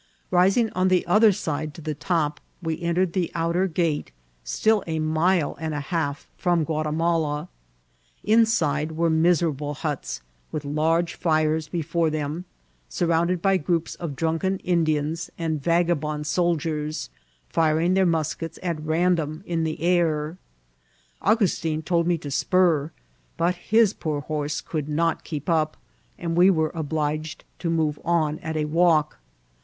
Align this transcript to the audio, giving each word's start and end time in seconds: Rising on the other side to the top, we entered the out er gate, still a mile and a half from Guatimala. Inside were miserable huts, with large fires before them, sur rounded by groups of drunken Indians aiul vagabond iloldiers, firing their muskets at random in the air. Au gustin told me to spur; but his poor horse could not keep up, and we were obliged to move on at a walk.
Rising 0.31 0.71
on 0.71 0.87
the 0.87 1.05
other 1.05 1.31
side 1.31 1.75
to 1.75 1.79
the 1.81 1.93
top, 1.93 2.39
we 2.59 2.81
entered 2.81 3.13
the 3.13 3.29
out 3.35 3.55
er 3.55 3.67
gate, 3.67 4.11
still 4.43 4.83
a 4.87 4.97
mile 4.97 5.55
and 5.59 5.75
a 5.75 5.79
half 5.79 6.27
from 6.35 6.63
Guatimala. 6.65 7.49
Inside 8.23 8.93
were 8.93 9.11
miserable 9.11 9.75
huts, 9.75 10.23
with 10.51 10.65
large 10.65 11.13
fires 11.13 11.67
before 11.67 12.09
them, 12.09 12.45
sur 12.89 13.05
rounded 13.05 13.43
by 13.43 13.57
groups 13.57 13.93
of 13.93 14.15
drunken 14.15 14.57
Indians 14.63 15.29
aiul 15.37 15.59
vagabond 15.59 16.25
iloldiers, 16.25 17.09
firing 17.47 17.93
their 17.93 18.03
muskets 18.07 18.57
at 18.63 18.83
random 18.83 19.43
in 19.45 19.63
the 19.65 19.79
air. 19.83 20.39
Au 21.21 21.35
gustin 21.35 21.85
told 21.85 22.07
me 22.07 22.17
to 22.17 22.31
spur; 22.31 22.89
but 23.37 23.53
his 23.53 23.93
poor 23.93 24.21
horse 24.21 24.61
could 24.61 24.89
not 24.89 25.23
keep 25.23 25.47
up, 25.47 25.77
and 26.17 26.35
we 26.35 26.49
were 26.49 26.71
obliged 26.73 27.45
to 27.59 27.69
move 27.69 27.99
on 28.03 28.39
at 28.39 28.57
a 28.57 28.65
walk. 28.65 29.19